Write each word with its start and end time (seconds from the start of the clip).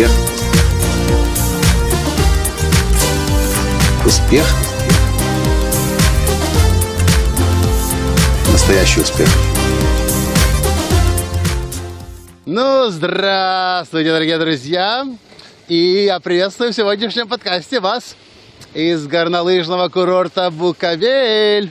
Успех. 0.00 0.10
Успех. 4.06 4.46
Настоящий 8.50 9.00
успех. 9.02 9.28
Ну, 12.46 12.88
здравствуйте, 12.88 14.10
дорогие 14.10 14.38
друзья! 14.38 15.06
И 15.68 16.04
я 16.06 16.18
приветствую 16.20 16.72
в 16.72 16.74
сегодняшнем 16.74 17.28
подкасте 17.28 17.80
вас 17.80 18.16
из 18.72 19.06
горнолыжного 19.06 19.90
курорта 19.90 20.50
Буковель. 20.50 21.70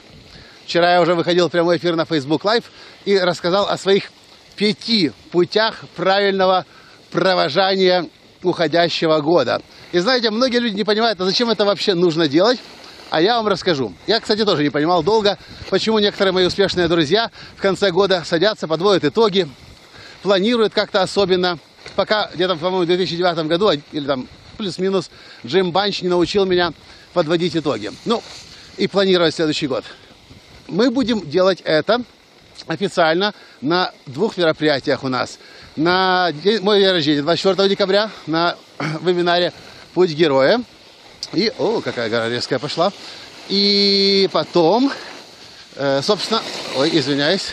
Вчера 0.66 0.94
я 0.94 1.02
уже 1.02 1.16
выходил 1.16 1.48
в 1.48 1.52
прямой 1.52 1.78
эфир 1.78 1.96
на 1.96 2.06
Facebook 2.06 2.44
Live 2.46 2.66
и 3.06 3.18
рассказал 3.18 3.68
о 3.68 3.78
своих 3.80 4.12
пяти 4.56 5.14
путях 5.32 5.84
правильного 5.96 6.68
провожания 7.10 8.08
уходящего 8.44 9.20
года. 9.22 9.62
И 9.92 10.00
знаете, 10.00 10.30
многие 10.32 10.58
люди 10.58 10.76
не 10.76 10.84
понимают, 10.84 11.20
а 11.20 11.26
зачем 11.26 11.50
это 11.50 11.66
вообще 11.66 11.94
нужно 11.94 12.28
делать? 12.28 12.60
А 13.10 13.22
я 13.22 13.38
вам 13.38 13.48
расскажу. 13.48 13.94
Я, 14.06 14.20
кстати, 14.20 14.46
тоже 14.46 14.64
не 14.64 14.70
понимал 14.70 15.02
долго, 15.02 15.38
почему 15.70 16.00
некоторые 16.00 16.32
мои 16.32 16.46
успешные 16.46 16.88
друзья 16.88 17.32
в 17.56 17.62
конце 17.62 17.92
года 17.92 18.24
садятся, 18.24 18.68
подводят 18.68 19.04
итоги, 19.04 19.48
планируют 20.22 20.74
как-то 20.74 21.02
особенно 21.02 21.58
пока 21.96 22.30
где-то, 22.34 22.56
по-моему, 22.56 22.84
в 22.84 22.88
2009 22.88 23.48
году, 23.48 23.72
или 23.92 24.06
там 24.06 24.28
плюс-минус, 24.58 25.10
Джим 25.46 25.72
Банч 25.72 26.02
не 26.02 26.10
научил 26.10 26.46
меня 26.46 26.72
подводить 27.14 27.56
итоги. 27.56 27.92
Ну, 28.06 28.22
и 28.78 28.88
планировать 28.88 29.36
следующий 29.36 29.68
год. 29.68 29.84
Мы 30.68 30.92
будем 30.92 31.28
делать 31.28 31.62
это 31.64 32.04
официально 32.70 33.34
на 33.62 33.92
двух 34.06 34.38
мероприятиях 34.38 35.04
у 35.04 35.10
нас. 35.10 35.40
На 35.76 36.32
день, 36.32 36.62
мой 36.62 36.80
день 36.80 36.92
рождения, 36.92 37.22
24 37.24 37.68
декабря, 37.68 38.12
на 38.28 38.56
вебинаре 39.02 39.52
«Путь 39.94 40.12
героя». 40.12 40.62
И, 41.34 41.52
о, 41.58 41.82
какая 41.82 42.10
гора 42.10 42.30
резкая 42.30 42.60
пошла. 42.60 42.92
И 43.50 44.30
потом, 44.32 44.92
э, 45.76 46.02
собственно, 46.04 46.42
ой, 46.76 46.90
извиняюсь, 46.94 47.48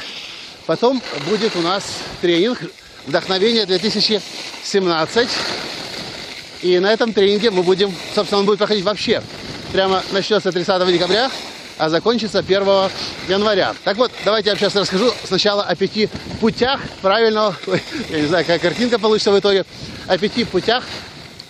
потом 0.67 1.03
будет 1.29 1.57
у 1.57 1.63
нас 1.63 1.85
тренинг 2.21 2.61
«Вдохновение 3.07 3.65
2017». 3.65 5.29
И 6.63 6.79
на 6.79 6.93
этом 6.93 7.13
тренинге 7.13 7.51
мы 7.51 7.63
будем, 7.63 7.95
собственно, 8.15 8.41
он 8.41 8.47
будет 8.47 8.59
проходить 8.59 8.85
вообще. 8.85 9.23
Прямо 9.73 10.03
начнется 10.13 10.53
30 10.53 10.93
декабря, 10.93 11.31
а 11.79 11.89
закончится 11.89 12.39
1 12.39 12.63
января. 13.29 13.75
Так 13.85 13.97
вот, 13.97 14.11
давайте 14.25 14.51
я 14.51 14.57
сейчас 14.57 14.75
расскажу 14.75 15.13
сначала 15.25 15.63
о 15.63 15.75
пяти 15.75 16.09
путях 16.41 16.81
правильного, 17.03 17.57
я 18.11 18.21
не 18.21 18.27
знаю, 18.27 18.45
какая 18.45 18.59
картинка 18.59 18.99
получится 18.99 19.33
в 19.33 19.39
итоге, 19.39 19.65
о 20.07 20.19
пяти 20.19 20.45
путях 20.45 20.85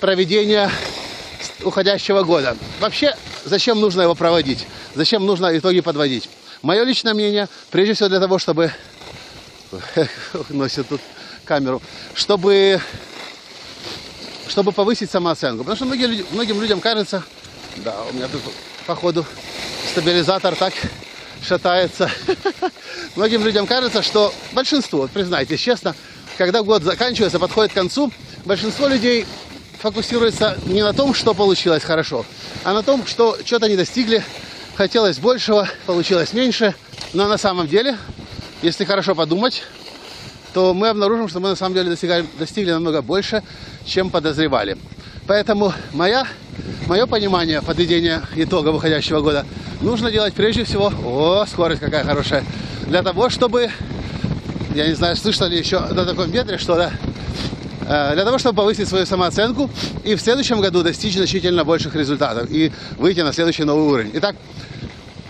проведения 0.00 0.70
уходящего 1.62 2.22
года. 2.22 2.56
Вообще, 2.80 3.14
зачем 3.44 3.80
нужно 3.80 4.02
его 4.02 4.14
проводить? 4.14 4.66
Зачем 4.94 5.24
нужно 5.26 5.56
итоги 5.56 5.80
подводить? 5.80 6.28
Мое 6.62 6.84
личное 6.84 7.14
мнение, 7.14 7.48
прежде 7.70 7.94
всего 7.94 8.08
для 8.08 8.20
того, 8.20 8.38
чтобы... 8.38 8.72
Носит 10.48 10.88
тут 10.88 11.00
камеру. 11.44 11.82
Чтобы 12.14 12.80
чтобы 14.48 14.72
повысить 14.72 15.10
самооценку. 15.10 15.64
Потому 15.64 15.76
что 15.76 15.84
многие 15.86 16.06
люди, 16.06 16.24
многим 16.30 16.60
людям 16.60 16.80
кажется, 16.80 17.22
да, 17.78 17.94
у 18.10 18.14
меня 18.14 18.28
тут 18.28 18.40
походу 18.86 19.26
стабилизатор 19.96 20.54
так 20.56 20.74
шатается. 21.42 22.10
Многим 23.16 23.42
людям 23.42 23.66
кажется, 23.66 24.02
что 24.02 24.30
большинство, 24.52 25.08
признайтесь 25.08 25.58
честно, 25.58 25.96
когда 26.36 26.62
год 26.62 26.82
заканчивается, 26.82 27.38
подходит 27.38 27.72
к 27.72 27.76
концу, 27.76 28.12
большинство 28.44 28.88
людей 28.88 29.24
фокусируется 29.78 30.58
не 30.66 30.82
на 30.82 30.92
том, 30.92 31.14
что 31.14 31.32
получилось 31.32 31.82
хорошо, 31.82 32.26
а 32.62 32.74
на 32.74 32.82
том, 32.82 33.06
что 33.06 33.38
что-то 33.42 33.70
не 33.70 33.76
достигли, 33.76 34.22
хотелось 34.76 35.18
большего, 35.18 35.66
получилось 35.86 36.34
меньше. 36.34 36.74
Но 37.14 37.26
на 37.26 37.38
самом 37.38 37.66
деле, 37.66 37.96
если 38.60 38.84
хорошо 38.84 39.14
подумать, 39.14 39.62
то 40.52 40.74
мы 40.74 40.88
обнаружим, 40.88 41.26
что 41.26 41.40
мы 41.40 41.48
на 41.48 41.56
самом 41.56 41.74
деле 41.74 41.96
достигли 42.38 42.70
намного 42.70 43.00
больше, 43.00 43.42
чем 43.86 44.10
подозревали. 44.10 44.76
Поэтому 45.26 45.72
моя, 45.92 46.26
мое 46.86 47.06
понимание 47.06 47.60
подведения 47.60 48.22
итога 48.36 48.68
выходящего 48.68 49.20
года 49.20 49.44
нужно 49.80 50.10
делать 50.10 50.34
прежде 50.34 50.64
всего... 50.64 50.92
О, 51.04 51.44
скорость 51.46 51.80
какая 51.80 52.04
хорошая! 52.04 52.44
Для 52.86 53.02
того, 53.02 53.28
чтобы... 53.28 53.70
Я 54.74 54.86
не 54.86 54.94
знаю, 54.94 55.16
слышно 55.16 55.46
ли 55.46 55.58
еще 55.58 55.80
на 55.80 56.04
таком 56.04 56.30
ветре 56.30 56.58
что-то. 56.58 56.92
Э, 57.88 58.14
для 58.14 58.24
того, 58.24 58.38
чтобы 58.38 58.56
повысить 58.56 58.88
свою 58.88 59.06
самооценку 59.06 59.68
и 60.04 60.14
в 60.14 60.20
следующем 60.20 60.60
году 60.60 60.82
достичь 60.82 61.16
значительно 61.16 61.64
больших 61.64 61.96
результатов 61.96 62.48
и 62.50 62.70
выйти 62.96 63.20
на 63.20 63.32
следующий 63.32 63.64
новый 63.64 63.84
уровень. 63.84 64.10
Итак, 64.14 64.36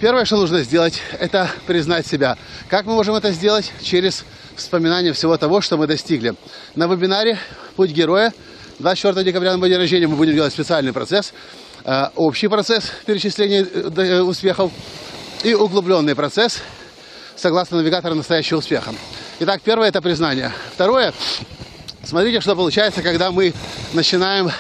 первое, 0.01 0.27
что 0.27 0.37
нужно 0.37 0.63
сделать, 0.63 1.01
это 1.19 1.49
признать 1.67 2.07
себя. 2.07 2.37
Как 2.69 2.85
мы 2.85 2.95
можем 2.95 3.15
это 3.15 3.31
сделать? 3.33 3.73
Через 3.81 4.25
вспоминание 4.57 5.13
всего 5.15 5.37
того, 5.39 5.61
что 5.63 5.77
мы 5.79 5.87
достигли. 5.87 6.35
На 6.75 6.87
вебинаре 6.87 7.39
«Путь 7.77 7.93
героя» 7.93 8.33
24 8.79 9.25
декабря 9.25 9.53
на 9.53 9.59
мой 9.59 9.71
день 9.71 9.79
рождения 9.79 10.07
мы 10.07 10.17
будем 10.17 10.35
делать 10.35 10.53
специальный 10.53 10.93
процесс, 10.93 11.33
э, 11.85 12.09
общий 12.15 12.49
процесс 12.49 12.93
перечисления 13.07 13.65
э, 13.65 13.91
э, 13.97 14.21
успехов 14.21 14.71
и 15.45 15.55
углубленный 15.55 16.15
процесс, 16.15 16.61
согласно 17.37 17.79
навигатору 17.79 18.15
настоящего 18.15 18.59
успеха. 18.59 18.93
Итак, 19.41 19.63
первое– 19.63 19.89
это 19.89 20.03
признание. 20.03 20.53
Второе– 20.75 21.15
смотрите, 22.05 22.41
что 22.43 22.55
получается, 22.55 23.01
когда 23.03 23.31
мы 23.31 23.55
начинаем 23.95 24.51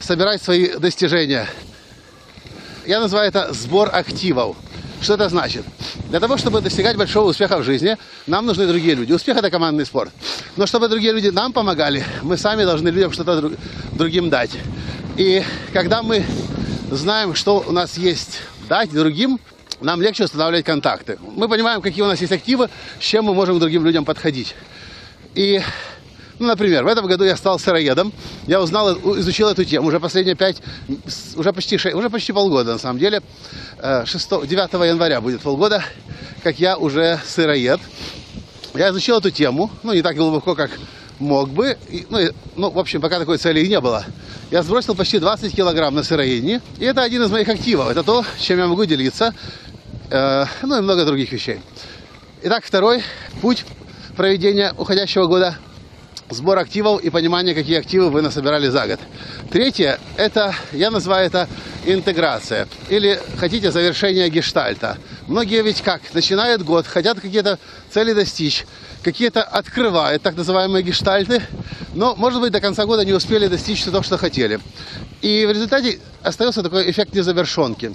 собирать 0.00 0.40
свои 0.42 0.78
достижения. 0.78 1.46
Я 2.86 3.00
называю 3.00 3.28
это 3.28 3.52
сбор 3.52 3.90
активов. 3.92 4.56
Что 5.00 5.14
это 5.14 5.28
значит? 5.28 5.64
Для 6.08 6.20
того, 6.20 6.36
чтобы 6.36 6.60
достигать 6.60 6.96
большого 6.96 7.30
успеха 7.30 7.58
в 7.58 7.62
жизни, 7.62 7.96
нам 8.26 8.46
нужны 8.46 8.66
другие 8.66 8.94
люди. 8.94 9.12
Успех– 9.12 9.36
это 9.38 9.50
командный 9.50 9.86
спорт. 9.86 10.10
Но 10.56 10.66
чтобы 10.66 10.88
другие 10.88 11.12
люди 11.12 11.28
нам 11.28 11.52
помогали, 11.52 12.04
мы 12.22 12.36
сами 12.36 12.64
должны 12.64 12.88
людям 12.88 13.12
что-то 13.12 13.40
друг, 13.40 13.52
другим 13.92 14.28
дать. 14.28 14.50
И 15.16 15.42
когда 15.72 16.02
мы 16.02 16.24
знаем, 16.90 17.34
что 17.34 17.64
у 17.66 17.72
нас 17.72 17.96
есть 17.96 18.40
дать 18.68 18.90
другим, 18.90 19.38
нам 19.80 20.02
легче 20.02 20.24
устанавливать 20.24 20.64
контакты. 20.64 21.18
Мы 21.36 21.48
понимаем, 21.48 21.80
какие 21.80 22.02
у 22.02 22.08
нас 22.08 22.20
есть 22.20 22.32
активы, 22.32 22.68
с 23.00 23.04
чем 23.04 23.26
мы 23.26 23.34
можем 23.34 23.58
другим 23.58 23.84
людям 23.84 24.04
подходить. 24.04 24.54
И 25.34 25.60
ну, 26.38 26.46
например, 26.46 26.84
в 26.84 26.86
этом 26.86 27.06
году 27.06 27.24
я 27.24 27.36
стал 27.36 27.58
сыроедом. 27.58 28.12
Я 28.46 28.60
узнал, 28.60 28.92
изучил 29.18 29.48
эту 29.48 29.64
тему 29.64 29.88
уже 29.88 29.98
последние 29.98 30.36
пять, 30.36 30.58
уже 31.36 31.52
почти, 31.52 31.76
уже 31.76 32.10
почти 32.10 32.32
полгода, 32.32 32.74
на 32.74 32.78
самом 32.78 32.98
деле. 32.98 33.22
6, 34.04 34.32
э, 34.32 34.46
9 34.46 34.86
января 34.86 35.20
будет 35.20 35.40
полгода, 35.40 35.82
как 36.42 36.58
я 36.60 36.76
уже 36.76 37.20
сыроед. 37.26 37.80
Я 38.74 38.90
изучил 38.90 39.18
эту 39.18 39.30
тему, 39.30 39.70
ну, 39.82 39.92
не 39.92 40.02
так 40.02 40.16
глубоко, 40.16 40.54
как 40.54 40.70
мог 41.18 41.50
бы. 41.50 41.76
И, 41.88 42.06
ну, 42.08 42.20
и, 42.20 42.30
ну, 42.56 42.70
в 42.70 42.78
общем, 42.78 43.00
пока 43.00 43.18
такой 43.18 43.38
цели 43.38 43.60
и 43.60 43.68
не 43.68 43.80
было. 43.80 44.04
Я 44.52 44.62
сбросил 44.62 44.94
почти 44.94 45.18
20 45.18 45.54
килограмм 45.54 45.94
на 45.94 46.04
сыроедении. 46.04 46.60
И 46.78 46.84
это 46.84 47.02
один 47.02 47.22
из 47.22 47.30
моих 47.30 47.48
активов. 47.48 47.88
Это 47.90 48.04
то, 48.04 48.24
чем 48.38 48.58
я 48.58 48.66
могу 48.68 48.84
делиться. 48.84 49.34
Э, 50.10 50.44
ну 50.62 50.78
и 50.78 50.80
много 50.82 51.04
других 51.04 51.32
вещей. 51.32 51.60
Итак, 52.42 52.64
второй 52.64 53.02
путь 53.42 53.64
проведения 54.16 54.72
уходящего 54.76 55.26
года– 55.26 55.58
сбор 56.30 56.58
активов 56.58 57.02
и 57.02 57.10
понимание, 57.10 57.54
какие 57.54 57.78
активы 57.78 58.10
вы 58.10 58.22
насобирали 58.22 58.68
за 58.68 58.86
год. 58.86 59.00
Третье, 59.50 59.98
это, 60.16 60.54
я 60.72 60.90
называю 60.90 61.26
это 61.26 61.48
интеграция. 61.86 62.68
Или, 62.88 63.20
хотите, 63.38 63.70
завершение 63.70 64.28
гештальта. 64.28 64.98
Многие 65.26 65.62
ведь 65.62 65.82
как? 65.82 66.02
Начинают 66.14 66.62
год, 66.62 66.86
хотят 66.86 67.20
какие-то 67.20 67.58
цели 67.90 68.12
достичь, 68.12 68.66
какие-то 69.02 69.42
открывают 69.42 70.22
так 70.22 70.36
называемые 70.36 70.82
гештальты, 70.82 71.42
но, 71.94 72.14
может 72.16 72.40
быть, 72.40 72.52
до 72.52 72.60
конца 72.60 72.84
года 72.86 73.04
не 73.04 73.12
успели 73.12 73.46
достичь 73.46 73.84
того, 73.84 74.02
что 74.02 74.18
хотели. 74.18 74.60
И 75.22 75.46
в 75.46 75.50
результате 75.50 75.98
остается 76.22 76.62
такой 76.62 76.90
эффект 76.90 77.14
незавершенки. 77.14 77.92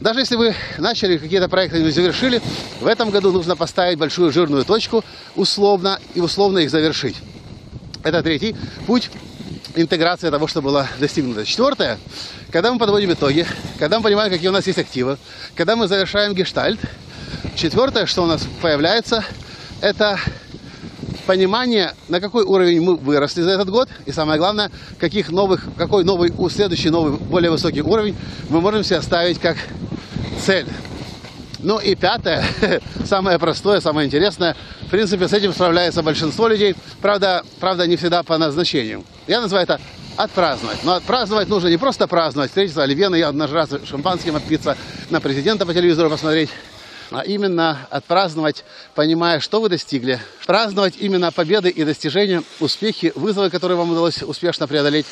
Даже 0.00 0.20
если 0.20 0.36
вы 0.36 0.54
начали 0.78 1.18
какие-то 1.18 1.48
проекты 1.50 1.82
и 1.82 1.90
завершили, 1.90 2.40
в 2.80 2.86
этом 2.86 3.10
году 3.10 3.32
нужно 3.32 3.54
поставить 3.54 3.98
большую 3.98 4.32
жирную 4.32 4.64
точку 4.64 5.04
условно 5.36 6.00
и 6.14 6.20
условно 6.20 6.60
их 6.60 6.70
завершить. 6.70 7.16
Это 8.02 8.22
третий 8.22 8.56
путь 8.86 9.10
интеграция 9.76 10.30
того, 10.30 10.46
что 10.46 10.62
было 10.62 10.86
достигнуто. 10.98 11.44
Четвертое, 11.44 11.98
когда 12.50 12.72
мы 12.72 12.78
подводим 12.78 13.12
итоги, 13.12 13.46
когда 13.78 13.98
мы 13.98 14.04
понимаем, 14.04 14.32
какие 14.32 14.48
у 14.48 14.52
нас 14.52 14.66
есть 14.66 14.78
активы, 14.78 15.18
когда 15.54 15.76
мы 15.76 15.86
завершаем 15.86 16.34
гештальт. 16.34 16.80
Четвертое, 17.56 18.06
что 18.06 18.22
у 18.22 18.26
нас 18.26 18.46
появляется, 18.62 19.24
это 19.80 20.18
понимание, 21.26 21.94
на 22.08 22.20
какой 22.20 22.44
уровень 22.44 22.80
мы 22.80 22.96
выросли 22.96 23.42
за 23.42 23.50
этот 23.50 23.70
год, 23.70 23.88
и 24.06 24.12
самое 24.12 24.38
главное, 24.38 24.70
каких 24.98 25.30
новых, 25.30 25.64
какой 25.76 26.04
новый, 26.04 26.32
следующий 26.50 26.90
новый, 26.90 27.12
более 27.12 27.50
высокий 27.50 27.82
уровень 27.82 28.16
мы 28.48 28.60
можем 28.60 28.82
себе 28.82 29.02
ставить 29.02 29.38
как 29.38 29.56
цель. 30.40 30.66
Ну 31.62 31.78
и 31.78 31.94
пятое, 31.94 32.44
самое 33.04 33.38
простое, 33.38 33.80
самое 33.80 34.06
интересное, 34.06 34.56
в 34.82 34.90
принципе, 34.90 35.28
с 35.28 35.32
этим 35.32 35.52
справляется 35.52 36.02
большинство 36.02 36.48
людей, 36.48 36.74
правда, 37.02 37.44
правда 37.60 37.86
не 37.86 37.96
всегда 37.96 38.22
по 38.22 38.38
назначению. 38.38 39.04
Я 39.26 39.40
называю 39.40 39.64
это 39.64 39.80
отпраздновать. 40.16 40.82
Но 40.84 40.94
отпраздновать 40.94 41.48
нужно 41.48 41.68
не 41.68 41.76
просто 41.76 42.06
праздновать, 42.06 42.50
встретиться 42.50 42.82
оливьены, 42.82 43.16
я 43.16 43.28
однажды 43.28 43.84
шампанским 43.86 44.36
отпиться, 44.36 44.76
на 45.10 45.20
президента 45.20 45.66
по 45.66 45.74
телевизору 45.74 46.08
посмотреть, 46.10 46.50
а 47.10 47.22
именно 47.22 47.86
отпраздновать, 47.90 48.64
понимая, 48.94 49.40
что 49.40 49.60
вы 49.60 49.68
достигли. 49.68 50.20
Праздновать 50.46 50.94
именно 50.98 51.30
победы 51.32 51.68
и 51.68 51.84
достижения, 51.84 52.42
успехи, 52.60 53.12
вызовы, 53.14 53.50
которые 53.50 53.76
вам 53.76 53.90
удалось 53.90 54.22
успешно 54.22 54.66
преодолеть. 54.66 55.06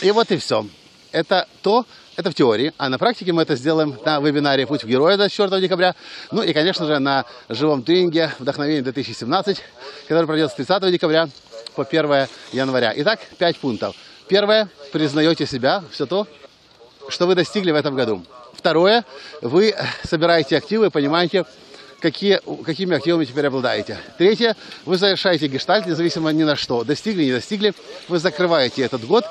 И 0.00 0.10
вот 0.10 0.30
и 0.30 0.36
все. 0.38 0.66
Это 1.12 1.48
то, 1.62 1.86
это 2.16 2.30
в 2.30 2.34
теории, 2.34 2.72
а 2.78 2.88
на 2.88 2.98
практике 2.98 3.32
мы 3.32 3.42
это 3.42 3.56
сделаем 3.56 3.98
на 4.04 4.20
вебинаре 4.20 4.66
«Путь 4.66 4.84
в 4.84 4.86
героя» 4.86 5.16
24 5.16 5.60
декабря. 5.60 5.94
Ну 6.30 6.42
и, 6.42 6.52
конечно 6.52 6.86
же, 6.86 6.98
на 6.98 7.24
живом 7.48 7.82
тренинге 7.82 8.30
«Вдохновение 8.38 8.82
2017», 8.82 9.58
который 10.06 10.26
пройдет 10.26 10.50
с 10.50 10.54
30 10.54 10.92
декабря 10.92 11.28
по 11.74 11.84
1 11.84 12.28
января. 12.52 12.92
Итак, 12.96 13.20
5 13.38 13.56
пунктов. 13.58 13.96
Первое, 14.28 14.68
признаете 14.92 15.46
себя, 15.46 15.82
все 15.90 16.06
то, 16.06 16.26
что 17.08 17.26
вы 17.26 17.34
достигли 17.34 17.72
в 17.72 17.76
этом 17.76 17.96
году. 17.96 18.24
Второе, 18.52 19.04
вы 19.42 19.74
собираете 20.04 20.56
активы 20.56 20.90
понимаете, 20.90 21.44
какие, 22.00 22.40
какими 22.62 22.96
активами 22.96 23.24
теперь 23.24 23.46
обладаете. 23.46 23.98
Третье, 24.18 24.56
вы 24.84 24.96
завершаете 24.96 25.48
гештальт, 25.48 25.86
независимо 25.86 26.30
ни 26.30 26.44
на 26.44 26.54
что. 26.54 26.84
Достигли, 26.84 27.24
не 27.24 27.32
достигли, 27.32 27.74
вы 28.08 28.18
закрываете 28.18 28.82
этот 28.82 29.04
год 29.06 29.24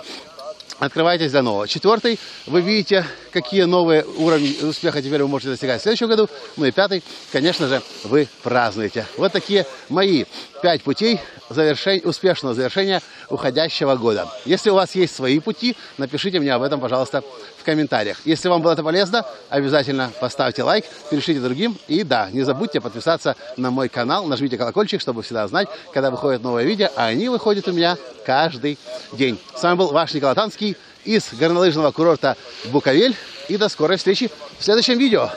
открываетесь 0.78 1.32
для 1.32 1.42
нового. 1.42 1.68
Четвертый, 1.68 2.20
вы 2.46 2.62
видите, 2.62 3.06
какие 3.32 3.64
новые 3.64 4.06
уровни 4.06 4.56
успеха 4.62 5.02
теперь 5.02 5.22
вы 5.22 5.28
можете 5.28 5.52
достигать 5.52 5.80
в 5.80 5.84
следующем 5.84 6.08
году. 6.08 6.30
Ну 6.58 6.66
и 6.66 6.72
пятый, 6.72 7.04
конечно 7.32 7.68
же, 7.68 7.82
вы 8.04 8.28
празднуете. 8.44 9.06
Вот 9.18 9.32
такие 9.32 9.66
мои 9.90 10.26
пять 10.62 10.84
путей 10.84 11.20
завершения, 11.50 12.02
успешного 12.04 12.54
завершения 12.56 13.02
уходящего 13.30 13.96
года. 13.96 14.28
Если 14.46 14.70
у 14.70 14.76
вас 14.76 14.96
есть 14.96 15.16
свои 15.16 15.40
пути, 15.40 15.76
напишите 15.98 16.40
мне 16.40 16.54
об 16.54 16.62
этом, 16.62 16.80
пожалуйста, 16.80 17.24
в 17.58 17.64
комментариях. 17.64 18.18
Если 18.26 18.48
вам 18.48 18.62
было 18.62 18.74
это 18.74 18.84
полезно, 18.84 19.26
обязательно 19.50 20.12
поставьте 20.20 20.64
лайк, 20.64 20.86
пишите 21.10 21.40
другим. 21.40 21.78
И 21.88 22.04
да, 22.04 22.30
не 22.32 22.44
забудьте 22.44 22.82
подписаться 22.82 23.36
на 23.58 23.72
мой 23.72 23.90
канал, 23.90 24.26
нажмите 24.26 24.58
колокольчик, 24.58 25.02
чтобы 25.02 25.24
всегда 25.24 25.48
знать, 25.48 25.68
когда 25.94 26.12
выходит 26.12 26.44
новое 26.44 26.64
видео, 26.64 26.90
а 26.96 27.08
они 27.08 27.30
выходят 27.30 27.68
у 27.68 27.72
меня 27.72 27.98
каждый 28.26 28.78
день. 29.12 29.40
С 29.56 29.64
вами 29.64 29.78
был 29.78 29.92
ваш 29.92 30.14
Николай 30.14 30.36
Танский 30.36 30.78
из 31.04 31.34
горнолыжного 31.34 31.92
курорта 31.92 32.38
Буковель. 32.66 33.16
И 33.48 33.58
до 33.58 33.68
скорой 33.68 33.98
встречи 33.98 34.30
в 34.60 34.64
следующем 34.64 35.00
видео. 35.00 35.32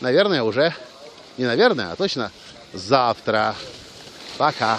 Наверное, 0.00 0.44
уже, 0.44 0.72
не 1.36 1.44
наверное, 1.44 1.90
а 1.90 1.96
точно 1.96 2.30
завтра. 2.72 3.56
Пока. 4.36 4.78